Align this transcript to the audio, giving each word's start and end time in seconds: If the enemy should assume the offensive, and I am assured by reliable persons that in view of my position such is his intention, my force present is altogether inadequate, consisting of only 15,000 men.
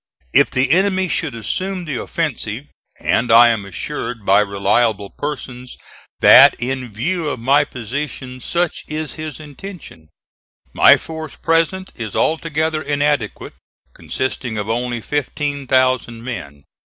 If 0.33 0.49
the 0.49 0.71
enemy 0.71 1.07
should 1.07 1.35
assume 1.35 1.85
the 1.85 1.97
offensive, 2.01 2.65
and 2.99 3.31
I 3.31 3.49
am 3.49 3.65
assured 3.65 4.25
by 4.25 4.39
reliable 4.39 5.11
persons 5.11 5.77
that 6.21 6.55
in 6.57 6.91
view 6.91 7.29
of 7.29 7.39
my 7.39 7.65
position 7.65 8.39
such 8.39 8.83
is 8.87 9.13
his 9.13 9.39
intention, 9.39 10.09
my 10.73 10.97
force 10.97 11.35
present 11.35 11.91
is 11.93 12.15
altogether 12.15 12.81
inadequate, 12.81 13.53
consisting 13.93 14.57
of 14.57 14.67
only 14.67 15.01
15,000 15.01 16.23
men. 16.23 16.63